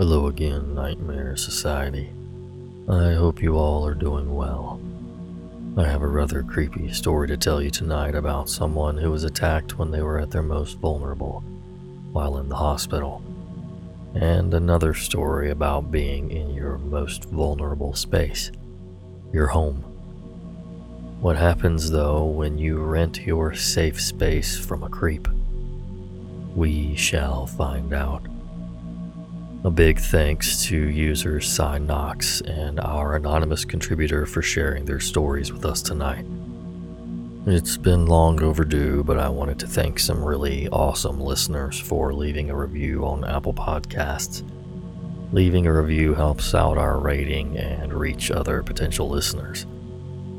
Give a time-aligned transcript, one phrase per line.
[0.00, 2.10] Hello again, Nightmare Society.
[2.88, 4.80] I hope you all are doing well.
[5.76, 9.78] I have a rather creepy story to tell you tonight about someone who was attacked
[9.78, 11.44] when they were at their most vulnerable
[12.12, 13.22] while in the hospital,
[14.14, 18.50] and another story about being in your most vulnerable space,
[19.34, 19.82] your home.
[21.20, 25.28] What happens though when you rent your safe space from a creep?
[26.56, 28.29] We shall find out.
[29.62, 35.52] A big thanks to users Cy Knox and our anonymous contributor for sharing their stories
[35.52, 36.24] with us tonight.
[37.46, 42.48] It's been long overdue, but I wanted to thank some really awesome listeners for leaving
[42.48, 44.42] a review on Apple Podcasts.
[45.30, 49.66] Leaving a review helps out our rating and reach other potential listeners.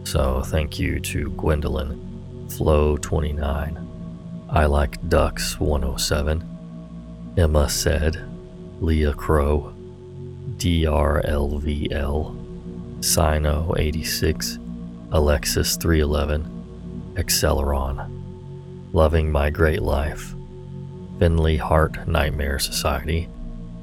[0.04, 3.88] So thank you to Gwendolyn, Flow29,
[4.50, 8.31] I Like Ducks 107, Emma Said,
[8.82, 9.74] Leah Crow,
[10.58, 12.36] DRLVL,
[13.06, 14.58] Sino 86,
[15.12, 18.10] Alexis 311, Acceleron,
[18.92, 20.34] Loving My Great Life,
[21.20, 23.30] Finley Heart Nightmare Society,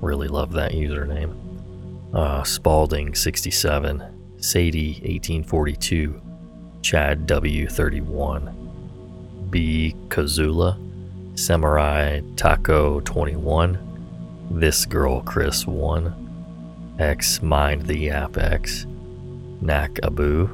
[0.00, 1.32] really love that username,
[2.12, 4.02] uh, Spalding 67,
[4.38, 6.20] Sadie 1842,
[6.82, 8.52] Chad W31,
[9.48, 10.76] B Kazula,
[11.38, 13.87] Samurai Taco 21,
[14.50, 18.86] this Girl Chris 1, X Mind the App X,
[19.60, 20.46] Nak Abu,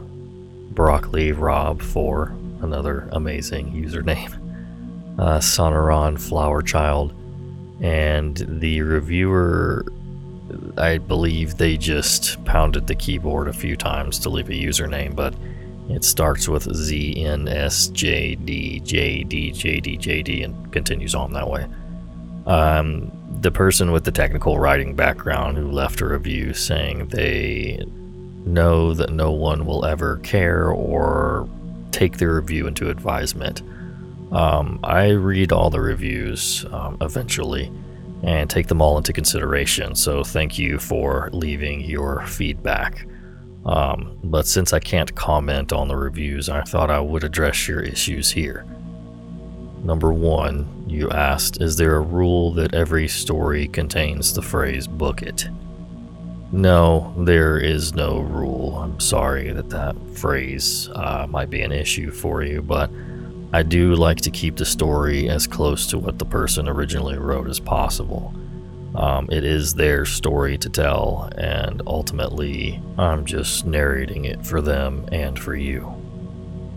[0.73, 4.33] Broccoli Rob 4, another amazing username,
[5.19, 7.15] uh, Sonoron Flower Child,
[7.81, 9.85] and the reviewer,
[10.77, 15.35] I believe they just pounded the keyboard a few times to leave a username, but
[15.89, 20.73] it starts with Z N S J D J D J D J D and
[20.73, 21.67] continues on that way.
[22.47, 23.11] Um,
[23.41, 27.85] the person with the technical writing background who left a review saying they
[28.45, 31.49] know that no one will ever care or
[31.91, 33.63] take the review into advisement.
[34.33, 37.71] Um, I read all the reviews um, eventually
[38.23, 39.95] and take them all into consideration.
[39.95, 43.07] So thank you for leaving your feedback.
[43.67, 47.81] Um, but since I can't comment on the reviews, I thought I would address your
[47.81, 48.67] issues here.
[49.85, 55.23] Number one, you asked, is there a rule that every story contains the phrase book
[55.23, 55.47] it?
[56.53, 58.79] No, there is no rule.
[58.79, 62.91] I'm sorry that that phrase uh, might be an issue for you, but
[63.53, 67.51] I do like to keep the story as close to what the person originally wrote
[67.51, 68.35] as possible.
[68.95, 75.07] Um, it is their story to tell, and ultimately, I'm just narrating it for them
[75.13, 76.04] and for you.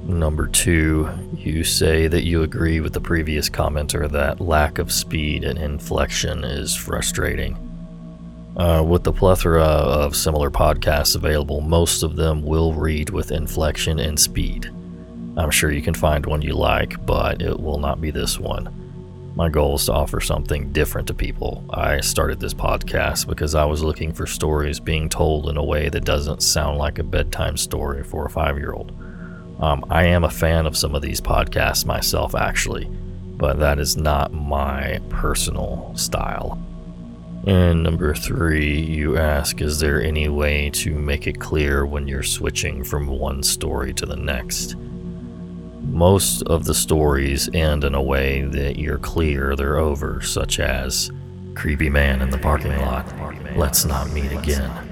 [0.07, 5.43] Number two, you say that you agree with the previous commenter that lack of speed
[5.43, 7.57] and inflection is frustrating.
[8.55, 13.99] Uh, with the plethora of similar podcasts available, most of them will read with inflection
[13.99, 14.71] and speed.
[15.35, 19.33] I'm sure you can find one you like, but it will not be this one.
[19.35, 21.65] My goal is to offer something different to people.
[21.69, 25.89] I started this podcast because I was looking for stories being told in a way
[25.89, 28.93] that doesn't sound like a bedtime story for a five year old.
[29.59, 33.97] Um, I am a fan of some of these podcasts myself, actually, but that is
[33.97, 36.61] not my personal style.
[37.47, 42.21] And number three, you ask, is there any way to make it clear when you're
[42.21, 44.75] switching from one story to the next?
[45.81, 51.09] Most of the stories end in a way that you're clear they're over, such as
[51.55, 53.05] Creepy Man in the Parking Lot,
[53.55, 54.86] Let's Not Meet Again.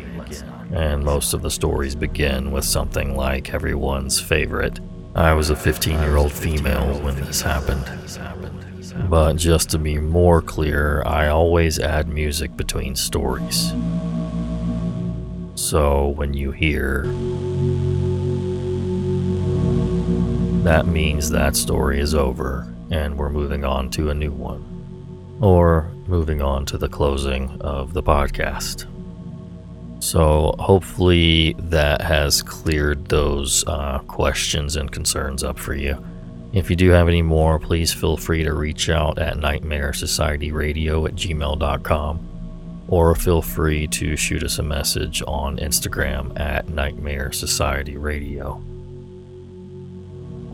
[0.76, 4.80] And most of the stories begin with something like everyone's favorite
[5.16, 7.86] I was a 15 year old female when this happened.
[9.10, 13.72] But just to be more clear, I always add music between stories.
[15.56, 17.04] So when you hear
[20.64, 24.66] that means that story is over and we're moving on to a new one.
[25.40, 28.86] Or moving on to the closing of the podcast.
[30.06, 35.98] So, hopefully, that has cleared those uh, questions and concerns up for you.
[36.54, 40.52] If you do have any more, please feel free to reach out at nightmare society
[40.52, 47.32] radio at gmail.com or feel free to shoot us a message on Instagram at Nightmare
[47.32, 48.62] Society Radio.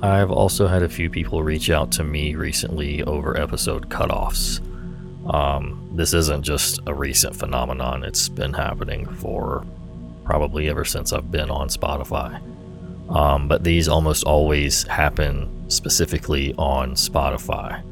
[0.01, 4.61] I've also had a few people reach out to me recently over episode cutoffs.
[5.27, 9.65] Um, this isn't just a recent phenomenon, it's been happening for
[10.25, 12.41] probably ever since I've been on Spotify.
[13.09, 17.83] Um, but these almost always happen specifically on Spotify.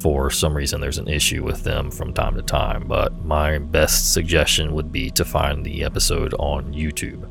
[0.00, 4.14] for some reason there's an issue with them from time to time, but my best
[4.14, 7.28] suggestion would be to find the episode on YouTube.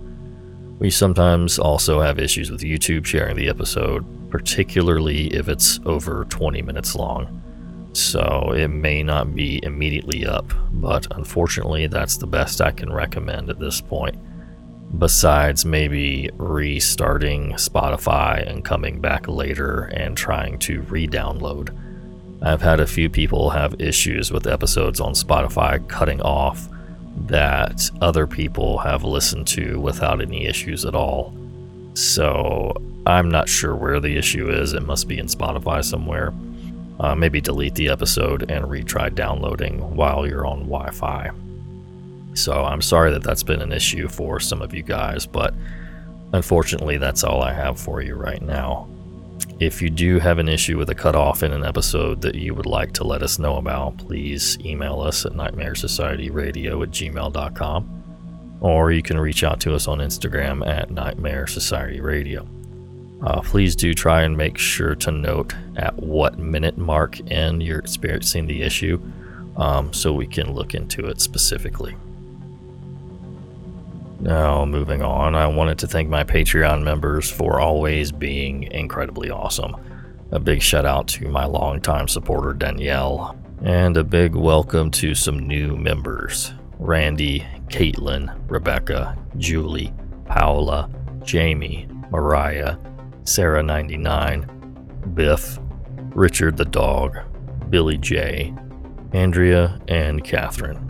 [0.77, 6.61] We sometimes also have issues with YouTube sharing the episode, particularly if it's over 20
[6.61, 7.41] minutes long.
[7.94, 13.50] So it may not be immediately up, but unfortunately, that's the best I can recommend
[13.50, 14.15] at this point.
[14.97, 21.75] Besides maybe restarting Spotify and coming back later and trying to re download.
[22.41, 26.69] I've had a few people have issues with episodes on Spotify cutting off
[27.27, 31.35] that other people have listened to without any issues at all.
[31.94, 32.74] So
[33.06, 34.74] I'm not sure where the issue is.
[34.74, 36.33] It must be in Spotify somewhere.
[36.99, 41.31] Uh, maybe delete the episode and retry downloading while you're on Wi Fi.
[42.33, 45.53] So I'm sorry that that's been an issue for some of you guys, but
[46.33, 48.87] unfortunately, that's all I have for you right now.
[49.59, 52.65] If you do have an issue with a cutoff in an episode that you would
[52.65, 57.99] like to let us know about, please email us at nightmaresocietyradio at gmail.com
[58.61, 62.47] or you can reach out to us on Instagram at Nightmare Society Radio.
[63.21, 67.80] Uh, please do try and make sure to note at what minute mark in you're
[67.80, 69.01] experiencing the issue
[69.57, 71.95] um, so we can look into it specifically.
[74.21, 79.75] Now, moving on, I wanted to thank my Patreon members for always being incredibly awesome.
[80.31, 85.39] A big shout out to my longtime supporter Danielle, and a big welcome to some
[85.39, 89.94] new members Randy, Caitlin, Rebecca, Julie,
[90.25, 90.89] Paola,
[91.24, 92.77] Jamie, Mariah,
[93.24, 95.60] Sarah99, Biff,
[96.16, 97.18] Richard the dog,
[97.69, 98.54] Billy J,
[99.13, 100.86] Andrea, and Catherine.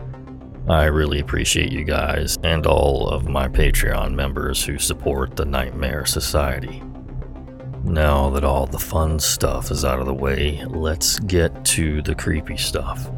[0.68, 6.06] I really appreciate you guys and all of my Patreon members who support the Nightmare
[6.06, 6.82] Society.
[7.82, 12.14] Now that all the fun stuff is out of the way, let's get to the
[12.14, 13.10] creepy stuff.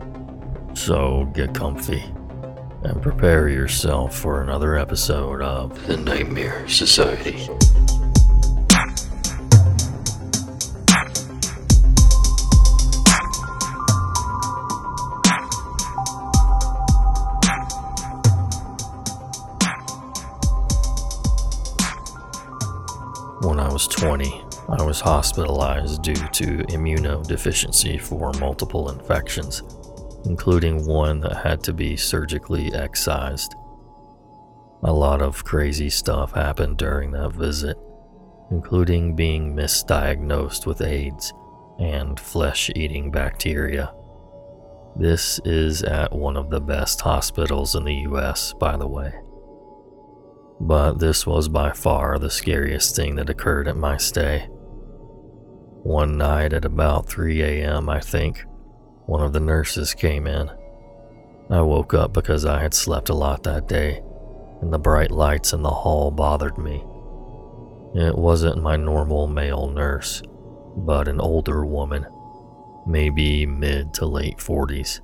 [0.75, 2.03] So get comfy
[2.85, 7.49] and prepare yourself for another episode of The Nightmare Society.
[24.92, 29.62] Was hospitalized due to immunodeficiency for multiple infections,
[30.26, 33.54] including one that had to be surgically excised.
[34.82, 37.78] A lot of crazy stuff happened during that visit,
[38.50, 41.32] including being misdiagnosed with AIDS
[41.78, 43.94] and flesh eating bacteria.
[44.94, 49.14] This is at one of the best hospitals in the US, by the way.
[50.60, 54.50] But this was by far the scariest thing that occurred at my stay.
[55.82, 58.44] One night at about 3 a.m., I think,
[59.06, 60.50] one of the nurses came in.
[61.50, 64.02] I woke up because I had slept a lot that day,
[64.61, 66.84] and the bright lights in the hall bothered me.
[67.94, 70.23] It wasn't my normal male nurse,
[70.76, 72.06] but an older woman,
[72.87, 75.00] maybe mid to late 40s.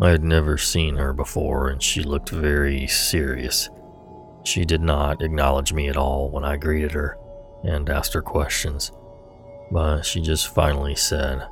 [0.00, 3.68] I had never seen her before, and she looked very serious
[4.48, 7.18] she did not acknowledge me at all when I greeted her
[7.62, 8.92] and asked her questions,
[9.70, 11.46] but she just finally said,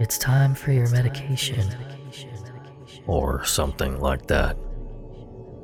[0.00, 1.68] It's time for your medication.
[3.06, 4.56] Or something like that.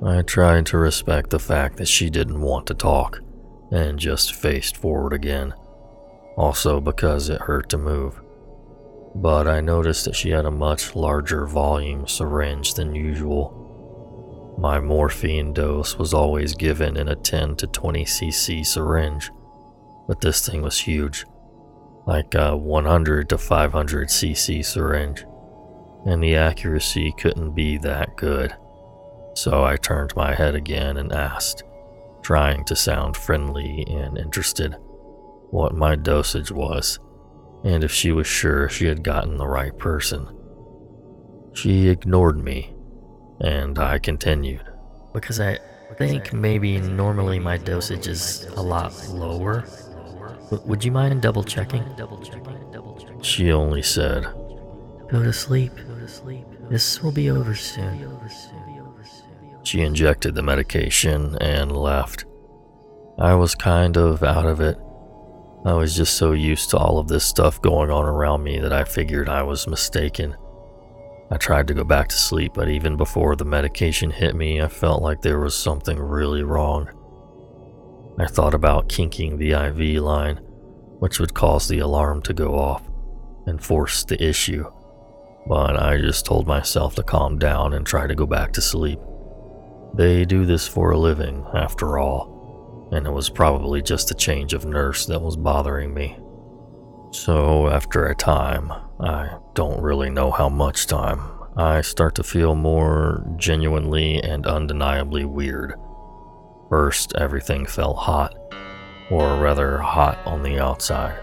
[0.04, 3.20] I tried to respect the fact that she didn't want to talk
[3.70, 5.54] and just faced forward again,
[6.36, 8.20] also because it hurt to move.
[9.14, 13.62] But I noticed that she had a much larger volume syringe than usual
[14.58, 19.30] my morphine dose was always given in a 10 to 20 cc syringe,
[20.06, 21.24] but this thing was huge,
[22.06, 25.24] like a 100 to 500 cc syringe,
[26.06, 28.54] and the accuracy couldn't be that good.
[29.34, 31.62] So I turned my head again and asked,
[32.22, 34.76] trying to sound friendly and interested,
[35.50, 36.98] what my dosage was,
[37.64, 40.26] and if she was sure she had gotten the right person.
[41.54, 42.74] She ignored me
[43.40, 44.64] and I continued.
[45.12, 45.58] Because I
[45.98, 49.64] think maybe normally my dosage is a lot lower.
[50.60, 51.82] Would you mind double checking?
[53.22, 54.24] She only said,
[55.08, 55.72] Go to sleep.
[56.68, 58.18] This will be over soon.
[59.62, 62.26] She injected the medication and left.
[63.18, 64.76] I was kind of out of it.
[65.64, 68.72] I was just so used to all of this stuff going on around me that
[68.72, 70.36] I figured I was mistaken.
[71.30, 74.68] I tried to go back to sleep, but even before the medication hit me, I
[74.68, 76.90] felt like there was something really wrong.
[78.22, 80.36] I thought about kinking the IV line,
[81.00, 82.88] which would cause the alarm to go off
[83.46, 84.70] and force the issue,
[85.48, 89.00] but I just told myself to calm down and try to go back to sleep.
[89.94, 94.54] They do this for a living, after all, and it was probably just a change
[94.54, 96.16] of nurse that was bothering me.
[97.10, 101.22] So, after a time, I don't really know how much time,
[101.56, 105.74] I start to feel more genuinely and undeniably weird.
[106.72, 108.34] First, everything felt hot,
[109.10, 111.20] or rather, hot on the outside,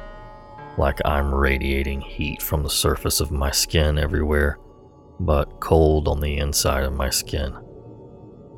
[0.77, 4.59] like I'm radiating heat from the surface of my skin everywhere,
[5.19, 7.57] but cold on the inside of my skin.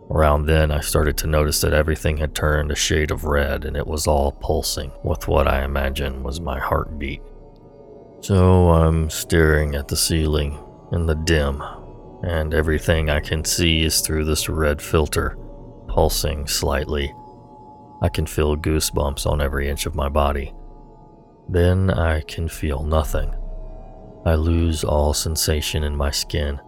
[0.10, 3.77] Around then, I started to notice that everything had turned a shade of red and
[3.77, 7.21] it was all pulsing with what I imagine was my heartbeat.
[8.19, 11.63] So I'm staring at the ceiling in the dim,
[12.21, 15.38] and everything I can see is through this red filter,
[15.91, 17.13] pulsing slightly.
[18.01, 20.53] I can feel goosebumps on every inch of my body.
[21.48, 23.36] Then I can feel nothing.
[24.25, 26.62] I lose all sensation in my skin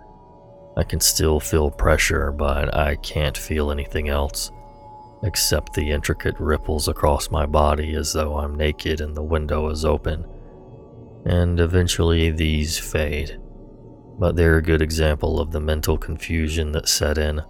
[0.76, 4.52] I can still feel pressure, but I can't feel anything else,
[5.24, 9.86] except the intricate ripples across my body as though I'm naked and the window is
[9.86, 10.26] open.
[11.26, 13.40] And eventually these fade,
[14.18, 17.44] but they're a good example of the mental confusion that set in.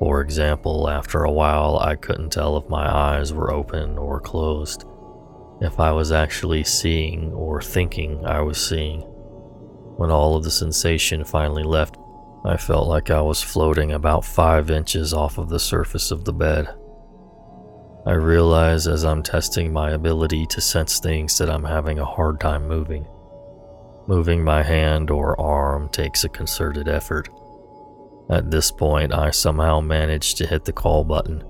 [0.00, 4.86] For example, after a while, I couldn't tell if my eyes were open or closed,
[5.60, 9.02] if I was actually seeing or thinking I was seeing.
[9.98, 11.98] When all of the sensation finally left,
[12.46, 16.32] I felt like I was floating about five inches off of the surface of the
[16.32, 16.74] bed.
[18.06, 22.40] I realize as I'm testing my ability to sense things that I'm having a hard
[22.40, 23.06] time moving.
[24.06, 27.28] Moving my hand or arm takes a concerted effort.
[28.30, 31.42] At this point, I somehow managed to hit the call button,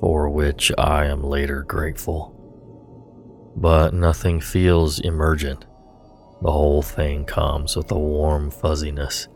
[0.00, 2.34] for which I am later grateful.
[3.56, 5.66] But nothing feels emergent.
[6.40, 9.26] The whole thing comes with a warm fuzziness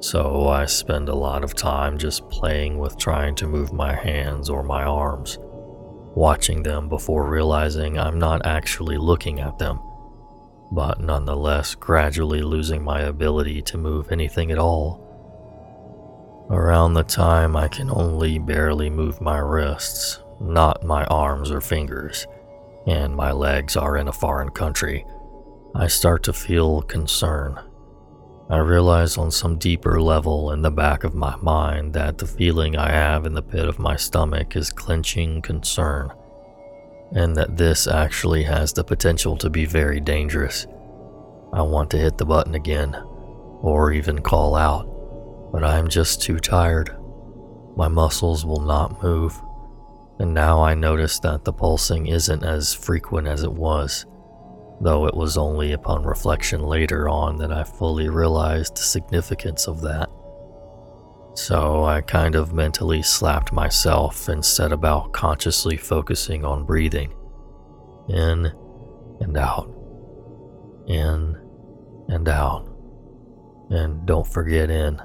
[0.00, 4.50] so I spend a lot of time just playing with trying to move my hands
[4.50, 5.38] or my arms,
[6.14, 9.80] watching them before realizing I'm not actually looking at them,
[10.70, 15.02] but nonetheless gradually losing my ability to move anything at all.
[16.50, 22.26] Around the time I can only barely move my wrists, not my arms or fingers,
[22.86, 25.04] and my legs are in a foreign country,
[25.74, 27.58] I start to feel concern
[28.48, 32.76] I realize on some deeper level in the back of my mind that the feeling
[32.76, 36.12] I have in the pit of my stomach is clenching concern,
[37.10, 40.64] and that this actually has the potential to be very dangerous.
[41.52, 42.94] I want to hit the button again,
[43.62, 44.88] or even call out,
[45.52, 46.96] but I'm just too tired.
[47.76, 49.40] My muscles will not move,
[50.18, 54.06] and now I notice that the pulsing isn't as frequent as it was
[54.80, 59.80] though it was only upon reflection later on that I fully realized the significance of
[59.82, 60.10] that.
[61.34, 67.14] So I kind of mentally slapped myself and set about consciously focusing on breathing
[68.08, 68.52] in
[69.20, 69.70] and out,
[70.86, 71.36] in
[72.08, 72.68] and out.
[73.70, 75.00] And don't forget in.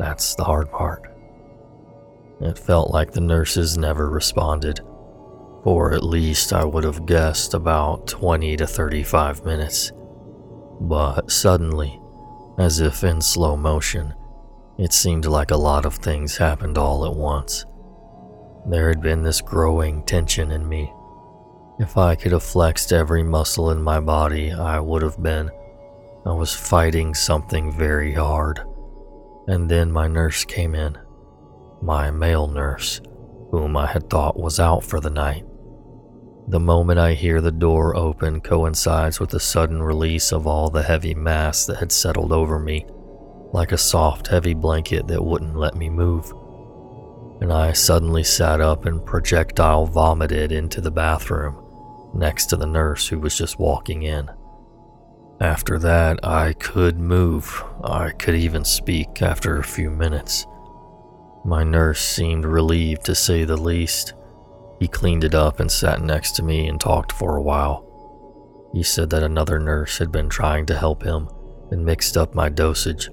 [0.00, 1.14] That's the hard part.
[2.40, 4.80] It felt like the nurses never responded
[5.64, 9.92] or at least I would have guessed about 20 to 35 minutes.
[10.80, 12.00] But suddenly,
[12.58, 14.14] as if in slow motion,
[14.78, 17.66] it seemed like a lot of things happened all at once.
[18.66, 20.92] There had been this growing tension in me.
[21.78, 25.50] If I could have flexed every muscle in my body, I would have been.
[26.24, 28.60] I was fighting something very hard.
[29.50, 30.96] And then my nurse came in.
[31.82, 33.00] My male nurse,
[33.50, 35.44] whom I had thought was out for the night.
[36.46, 40.84] The moment I hear the door open coincides with the sudden release of all the
[40.84, 42.86] heavy mass that had settled over me,
[43.52, 46.32] like a soft, heavy blanket that wouldn't let me move.
[47.40, 51.60] And I suddenly sat up and projectile vomited into the bathroom
[52.14, 54.30] next to the nurse who was just walking in.
[55.40, 57.64] After that, I could move.
[57.82, 60.46] I could even speak after a few minutes.
[61.46, 64.12] My nurse seemed relieved to say the least.
[64.78, 67.86] He cleaned it up and sat next to me and talked for a while.
[68.74, 71.28] He said that another nurse had been trying to help him
[71.70, 73.08] and mixed up my dosage,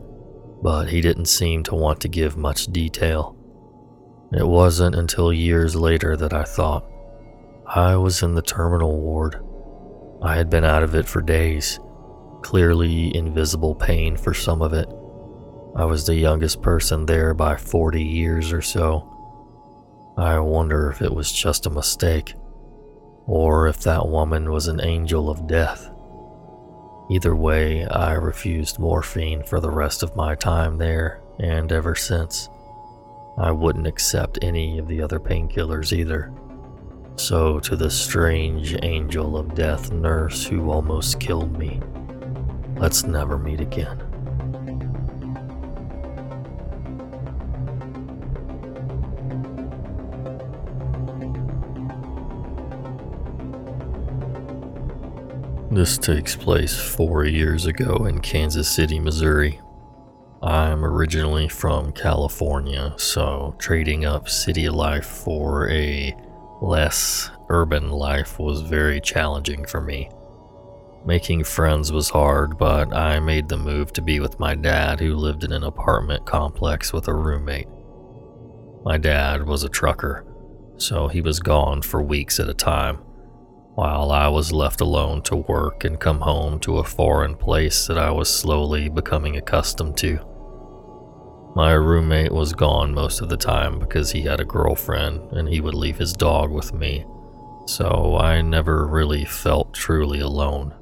[0.62, 3.38] but he didn't seem to want to give much detail.
[4.34, 6.86] It wasn't until years later that I thought
[7.66, 9.40] I was in the terminal ward.
[10.22, 11.80] I had been out of it for days,
[12.48, 14.88] clearly invisible pain for some of it.
[15.76, 19.14] I was the youngest person there by 40 years or so
[20.18, 22.34] I wonder if it was just a mistake,
[23.28, 25.92] or if that woman was an angel of death.
[27.12, 32.50] Either way, I refused morphine for the rest of my time there, and ever since.
[33.38, 36.34] I wouldn't accept any of the other painkillers either.
[37.18, 41.80] So, to the strange angel of death nurse who almost killed me,
[42.80, 44.04] let's never meet again.
[55.70, 59.60] This takes place four years ago in Kansas City, Missouri.
[60.42, 66.16] I'm originally from California, so trading up city life for a
[66.62, 70.10] less urban life was very challenging for me.
[71.06, 75.16] Making friends was hard, but I made the move to be with my dad, who
[75.16, 77.68] lived in an apartment complex with a roommate.
[78.84, 80.26] My dad was a trucker,
[80.78, 83.00] so he was gone for weeks at a time
[83.78, 87.98] while I was left alone to work and come home to a foreign place that
[88.00, 90.20] I was slowly becoming accustomed to.
[91.56, 95.62] My roommate was gone most of the time because he had a girlfriend and he
[95.62, 97.06] would leave his dog with me,
[97.68, 100.74] so I never really felt truly alone.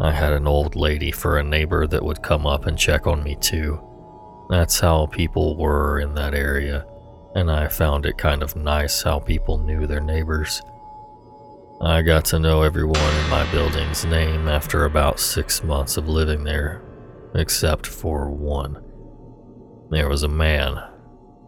[0.00, 3.22] I had an old lady for a neighbor that would come up and check on
[3.22, 3.78] me too.
[4.48, 6.86] That's how people were in that area,
[7.34, 10.62] and I found it kind of nice how people knew their neighbors.
[11.82, 16.44] I got to know everyone in my building's name after about six months of living
[16.44, 16.82] there,
[17.34, 18.82] except for one.
[19.90, 20.82] There was a man,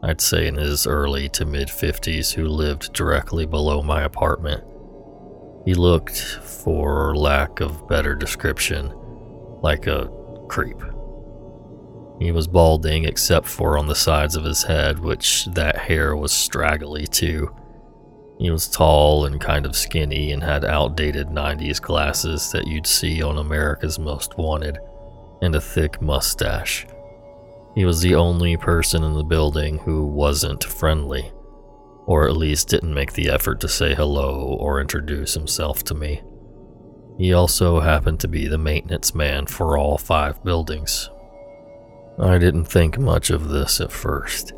[0.02, 4.62] I'd say in his early to mid 50s, who lived directly below my apartment.
[5.64, 8.92] He looked, for lack of better description,
[9.62, 10.10] like a
[10.48, 10.82] creep.
[12.18, 16.32] He was balding except for on the sides of his head, which that hair was
[16.32, 17.54] straggly too
[18.42, 23.22] he was tall and kind of skinny and had outdated 90s glasses that you'd see
[23.22, 24.78] on America's Most Wanted,
[25.42, 26.84] and a thick mustache.
[27.76, 31.30] He was the only person in the building who wasn't friendly,
[32.06, 36.22] or at least didn't make the effort to say hello or introduce himself to me.
[37.18, 41.10] He also happened to be the maintenance man for all five buildings.
[42.18, 44.52] I didn't think much of this at first.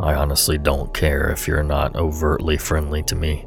[0.00, 3.46] I honestly don't care if you're not overtly friendly to me.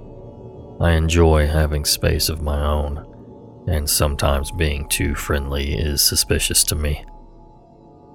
[0.79, 3.05] I enjoy having space of my own,
[3.67, 7.05] and sometimes being too friendly is suspicious to me.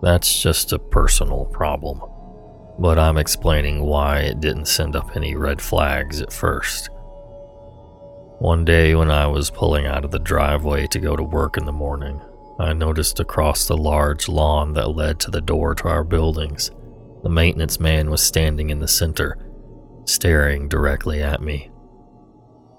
[0.03, 2.01] That's just a personal problem,
[2.79, 6.91] but I'm explaining why it didn't send up any red flags at first.
[8.39, 11.65] One day when I was pulling out of the driveway to go to work in
[11.65, 12.21] the morning,
[12.59, 16.71] I noticed across the large lawn that led to the door to our buildings
[17.25, 19.39] the maintenance man was standing in the center,
[20.05, 21.71] staring directly at me.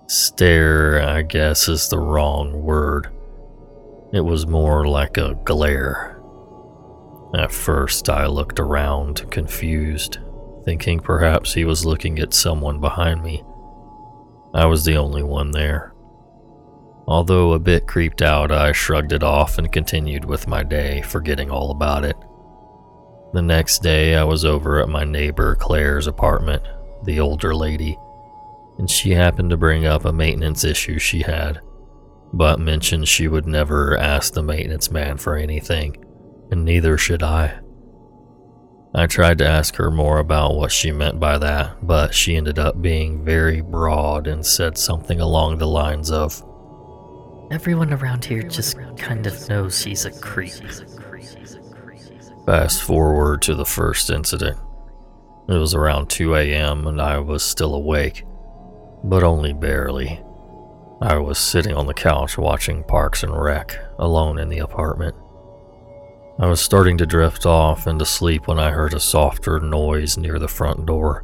[0.05, 3.10] Stare, I guess, is the wrong word.
[4.13, 6.14] It was more like a glare.
[7.36, 10.19] At first, I looked around, confused,
[10.63, 13.43] thinking perhaps he was looking at someone behind me.
[14.54, 15.93] I was the only one there.
[17.08, 21.52] Although a bit creeped out, I shrugged it off and continued with my day, forgetting
[21.52, 22.15] all about it.
[23.34, 26.63] The next day, I was over at my neighbor Claire's apartment,
[27.04, 28.00] the older lady,
[28.78, 31.60] and she happened to bring up a maintenance issue she had,
[32.32, 36.05] but mentioned she would never ask the maintenance man for anything,
[36.51, 37.60] and neither should I.
[38.93, 42.58] I tried to ask her more about what she meant by that, but she ended
[42.58, 46.41] up being very broad and said something along the lines of
[47.51, 50.53] Everyone around here just kind of knows he's a creep.
[52.45, 54.58] Fast forward to the first incident.
[55.47, 56.88] It was around 2 a.m.
[56.88, 58.23] and I was still awake,
[59.03, 60.21] but only barely.
[61.01, 65.15] I was sitting on the couch watching Parks and Rec, alone in the apartment.
[66.38, 70.38] I was starting to drift off into sleep when I heard a softer noise near
[70.38, 71.24] the front door.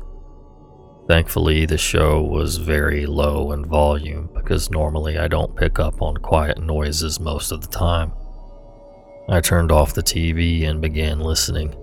[1.09, 6.15] Thankfully, the show was very low in volume because normally I don't pick up on
[6.15, 8.13] quiet noises most of the time.
[9.27, 11.75] I turned off the TV and began listening.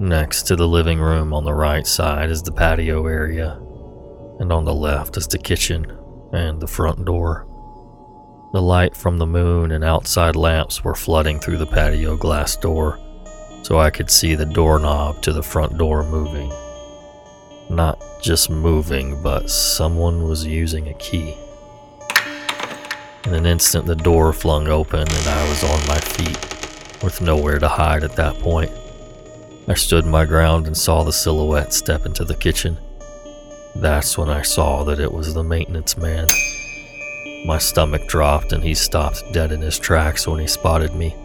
[0.00, 3.60] Next to the living room on the right side is the patio area,
[4.40, 5.86] and on the left is the kitchen
[6.32, 7.46] and the front door.
[8.52, 12.98] The light from the moon and outside lamps were flooding through the patio glass door,
[13.62, 16.52] so I could see the doorknob to the front door moving.
[17.68, 21.36] Not just moving, but someone was using a key.
[23.24, 27.60] In an instant, the door flung open and I was on my feet, with nowhere
[27.60, 28.72] to hide at that point.
[29.68, 32.78] I stood my ground and saw the silhouette step into the kitchen.
[33.76, 36.26] That's when I saw that it was the maintenance man.
[37.44, 41.16] My stomach dropped and he stopped dead in his tracks when he spotted me,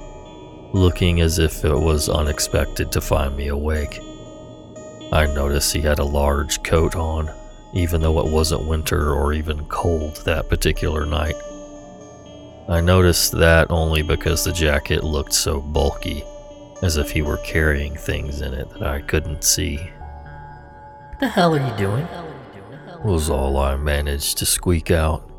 [0.73, 3.99] looking as if it was unexpected to find me awake.
[5.11, 7.29] I noticed he had a large coat on,
[7.73, 11.35] even though it wasn't winter or even cold that particular night.
[12.67, 16.23] I noticed that only because the jacket looked so bulky,
[16.81, 19.77] as if he were carrying things in it that I couldn't see.
[19.77, 22.07] What the hell are you doing?
[23.03, 25.29] Was all I managed to squeak out.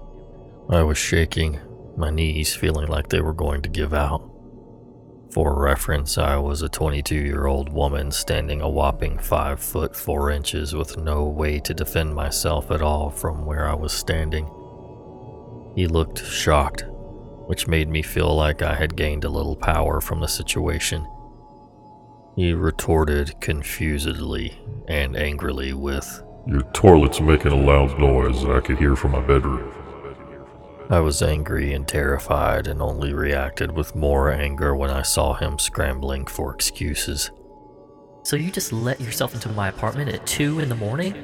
[0.69, 1.61] I was shaking,
[1.97, 4.29] my knees feeling like they were going to give out.
[5.31, 10.33] For reference, I was a 22 year old woman standing a whopping 5 foot 4
[10.33, 14.47] inches with no way to defend myself at all from where I was standing.
[15.77, 16.85] He looked shocked,
[17.47, 21.07] which made me feel like I had gained a little power from the situation.
[22.35, 28.79] He retorted confusedly and angrily with, Your toilet's making a loud noise that I could
[28.79, 29.73] hear from my bedroom.
[30.89, 35.59] I was angry and terrified and only reacted with more anger when I saw him
[35.59, 37.33] scrambling for excuses.
[38.23, 41.15] So you just let yourself into my apartment at 2 in the morning?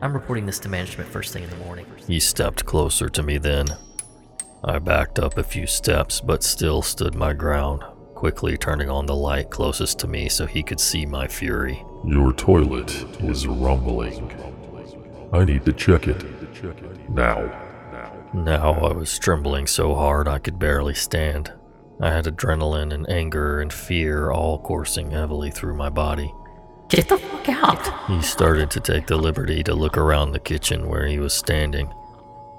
[0.00, 1.86] I'm reporting this to management first thing in the morning.
[2.06, 3.66] He stepped closer to me then.
[4.62, 7.82] I backed up a few steps but still stood my ground,
[8.14, 11.84] quickly turning on the light closest to me so he could see my fury.
[12.04, 12.92] Your toilet
[13.24, 14.30] is rumbling.
[15.32, 16.24] I need to check it.
[17.10, 17.71] Now.
[18.34, 21.52] Now I was trembling so hard I could barely stand.
[22.00, 26.32] I had adrenaline and anger and fear all coursing heavily through my body.
[26.88, 28.08] Get the fuck out!
[28.08, 31.92] He started to take the liberty to look around the kitchen where he was standing.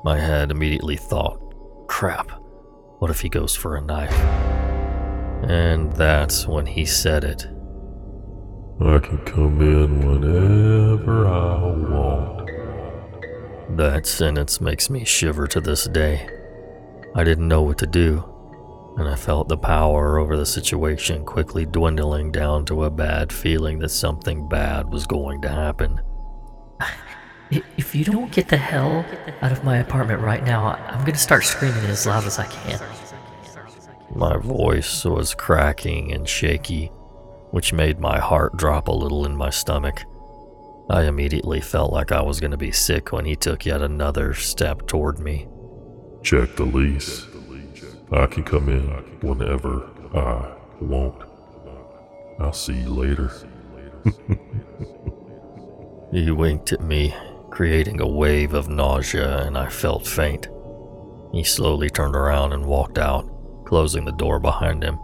[0.04, 1.40] My head immediately thought,
[1.88, 2.32] crap,
[3.00, 4.18] what if he goes for a knife?
[5.44, 7.48] And that's when he said it.
[8.80, 11.83] I can come in whenever I want.
[13.78, 16.30] That sentence makes me shiver to this day.
[17.16, 18.24] I didn't know what to do,
[18.98, 23.80] and I felt the power over the situation quickly dwindling down to a bad feeling
[23.80, 26.02] that something bad was going to happen.
[27.50, 29.04] If you don't get the hell
[29.42, 32.80] out of my apartment right now, I'm gonna start screaming as loud as I can.
[34.14, 36.92] My voice was cracking and shaky,
[37.50, 40.04] which made my heart drop a little in my stomach.
[40.90, 44.34] I immediately felt like I was going to be sick when he took yet another
[44.34, 45.48] step toward me.
[46.22, 47.26] Check the lease.
[48.12, 48.84] I can come in
[49.22, 51.24] whenever I want.
[52.40, 53.32] I'll see you later.
[56.12, 57.16] he winked at me,
[57.50, 60.50] creating a wave of nausea, and I felt faint.
[61.32, 63.28] He slowly turned around and walked out,
[63.66, 65.00] closing the door behind him,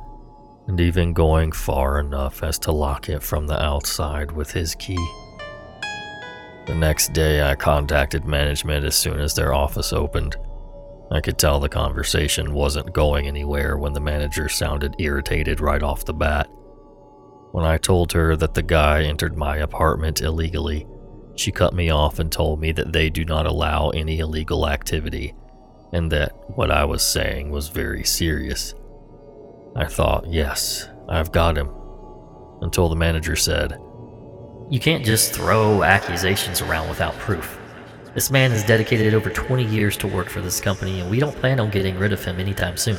[0.67, 5.03] and even going far enough as to lock it from the outside with his key.
[6.69, 10.35] The next day, I contacted management as soon as their office opened.
[11.09, 16.05] I could tell the conversation wasn't going anywhere when the manager sounded irritated right off
[16.05, 16.47] the bat.
[17.53, 20.85] When I told her that the guy entered my apartment illegally,
[21.35, 25.33] she cut me off and told me that they do not allow any illegal activity
[25.91, 28.75] and that what I was saying was very serious.
[29.75, 31.71] I thought, yes, I've got him.
[32.61, 33.79] Until the manager said,
[34.69, 37.59] You can't just throw accusations around without proof.
[38.13, 41.35] This man has dedicated over 20 years to work for this company, and we don't
[41.35, 42.97] plan on getting rid of him anytime soon.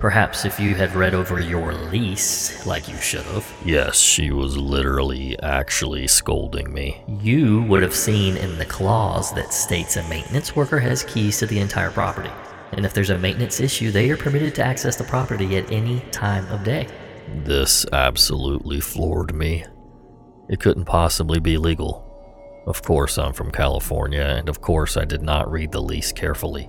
[0.00, 3.48] Perhaps if you had read over your lease, like you should have.
[3.64, 7.04] Yes, she was literally actually scolding me.
[7.06, 11.46] You would have seen in the clause that states a maintenance worker has keys to
[11.46, 12.30] the entire property.
[12.72, 16.00] And if there's a maintenance issue, they are permitted to access the property at any
[16.10, 16.88] time of day.
[17.44, 19.64] This absolutely floored me.
[20.52, 22.06] It couldn't possibly be legal.
[22.66, 26.64] Of course, I'm from California, and of course, I did not read the lease carefully.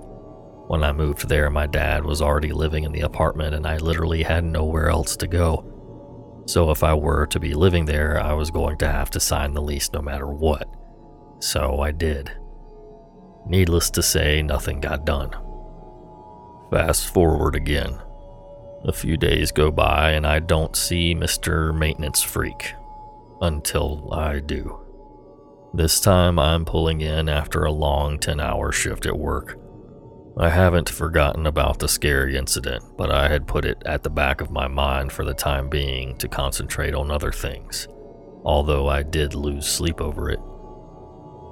[0.67, 4.23] When I moved there, my dad was already living in the apartment and I literally
[4.23, 6.43] had nowhere else to go.
[6.45, 9.53] So if I were to be living there, I was going to have to sign
[9.53, 10.65] the lease no matter what.
[11.39, 12.31] So I did.
[13.45, 15.31] Needless to say, nothing got done.
[16.71, 17.99] Fast forward again.
[18.85, 21.77] A few days go by and I don't see Mr.
[21.77, 22.75] Maintenance Freak.
[23.43, 24.79] Until I do.
[25.73, 29.59] This time I'm pulling in after a long 10 hour shift at work.
[30.37, 34.39] I haven't forgotten about the scary incident, but I had put it at the back
[34.39, 37.89] of my mind for the time being to concentrate on other things,
[38.45, 40.39] although I did lose sleep over it.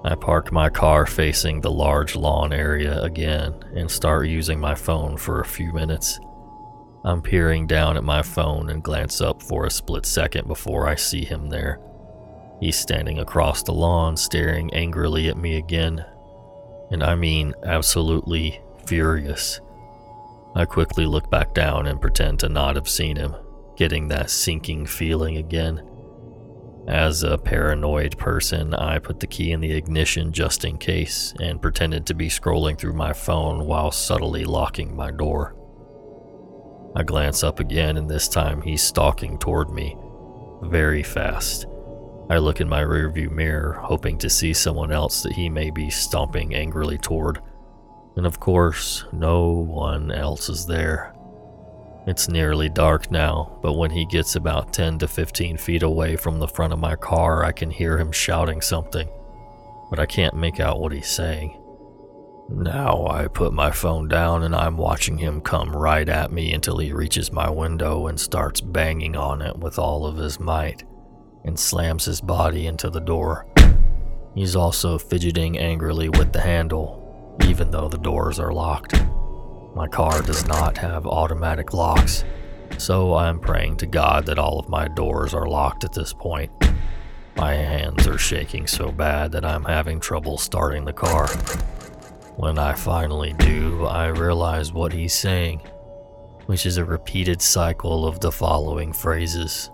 [0.06, 5.18] I park my car facing the large lawn area again and start using my phone
[5.18, 6.22] for a few minutes.
[7.04, 10.96] I'm peering down at my phone and glance up for a split second before I
[10.96, 11.80] see him there.
[12.60, 16.06] He's standing across the lawn, staring angrily at me again.
[16.92, 19.60] And I mean absolutely furious.
[20.54, 23.36] I quickly look back down and pretend to not have seen him,
[23.78, 25.82] getting that sinking feeling again.
[26.88, 31.62] As a paranoid person, I put the key in the ignition just in case and
[31.62, 35.56] pretended to be scrolling through my phone while subtly locking my door.
[36.96, 39.98] I glance up again, and this time he's stalking toward me,
[40.62, 41.66] very fast.
[42.30, 45.90] I look in my rearview mirror, hoping to see someone else that he may be
[45.90, 47.42] stomping angrily toward.
[48.16, 51.14] And of course, no one else is there.
[52.08, 56.40] It's nearly dark now, but when he gets about 10 to 15 feet away from
[56.40, 59.08] the front of my car, I can hear him shouting something,
[59.90, 61.61] but I can't make out what he's saying.
[62.54, 66.78] Now I put my phone down and I'm watching him come right at me until
[66.78, 70.84] he reaches my window and starts banging on it with all of his might
[71.46, 73.48] and slams his body into the door.
[74.36, 79.02] He's also fidgeting angrily with the handle, even though the doors are locked.
[79.74, 82.26] My car does not have automatic locks,
[82.78, 86.52] so I'm praying to God that all of my doors are locked at this point.
[87.38, 91.30] My hands are shaking so bad that I'm having trouble starting the car.
[92.42, 95.60] When I finally do, I realize what he's saying,
[96.48, 99.70] which is a repeated cycle of the following phrases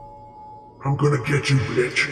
[0.84, 2.10] I'm gonna get you, bitch.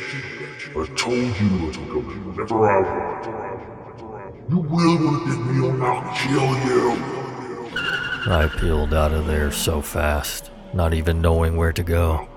[0.70, 4.50] I told you to go whenever I want.
[4.50, 8.32] You will get me or I'll kill you.
[8.32, 12.30] I peeled out of there so fast, not even knowing where to go.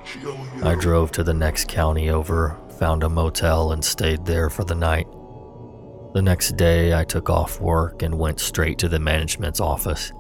[0.65, 4.75] I drove to the next county over, found a motel, and stayed there for the
[4.75, 5.07] night.
[6.19, 10.13] The next day, I took off work and went straight to the management's office.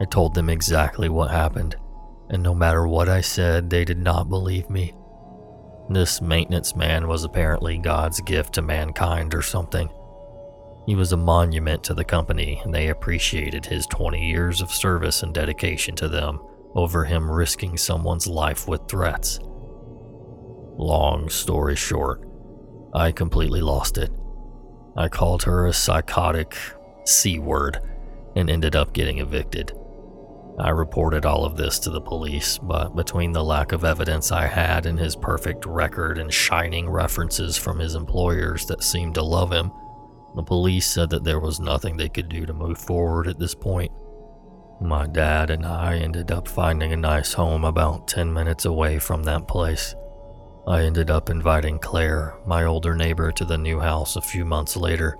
[0.00, 1.76] I told them exactly what happened,
[2.30, 4.92] and no matter what I said, they did not believe me.
[5.88, 9.88] This maintenance man was apparently God's gift to mankind or something.
[10.86, 15.22] He was a monument to the company, and they appreciated his 20 years of service
[15.22, 16.40] and dedication to them
[16.74, 19.38] over him risking someone's life with threats.
[20.76, 22.28] Long story short,
[22.92, 24.10] I completely lost it.
[25.00, 26.54] I called her a psychotic
[27.04, 27.80] C word
[28.36, 29.72] and ended up getting evicted.
[30.58, 34.46] I reported all of this to the police, but between the lack of evidence I
[34.46, 39.50] had and his perfect record and shining references from his employers that seemed to love
[39.50, 39.72] him,
[40.36, 43.54] the police said that there was nothing they could do to move forward at this
[43.54, 43.90] point.
[44.82, 49.22] My dad and I ended up finding a nice home about 10 minutes away from
[49.22, 49.94] that place.
[50.66, 54.76] I ended up inviting Claire, my older neighbor, to the new house a few months
[54.76, 55.16] later.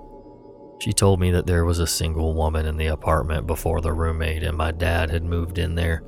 [0.79, 4.43] She told me that there was a single woman in the apartment before the roommate
[4.43, 6.03] and my dad had moved in there,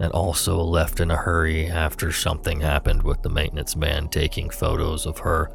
[0.00, 5.06] and also left in a hurry after something happened with the maintenance man taking photos
[5.06, 5.50] of her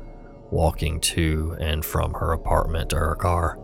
[0.52, 3.56] walking to and from her apartment to her car.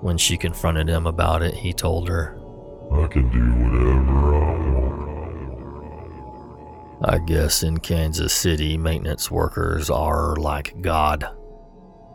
[0.00, 2.38] When she confronted him about it, he told her,
[2.90, 5.01] I can do whatever I want.
[7.04, 11.26] I guess in Kansas City, maintenance workers are like God.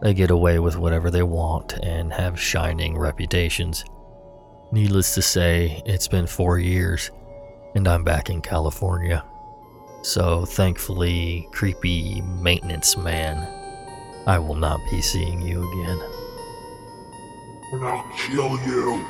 [0.01, 3.83] They get away with whatever they want and have shining reputations.
[4.71, 7.11] Needless to say, it's been four years,
[7.75, 9.25] and I'm back in California.
[10.03, 13.45] So thankfully, creepy maintenance man,
[14.25, 16.01] I will not be seeing you again.
[17.73, 19.05] And I'll kill you.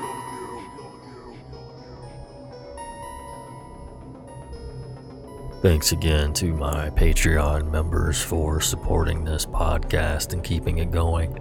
[5.61, 11.35] Thanks again to my Patreon members for supporting this podcast and keeping it going.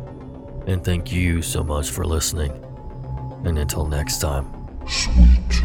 [0.67, 2.51] And thank you so much for listening.
[3.45, 4.51] And until next time.
[4.89, 5.56] Sweet.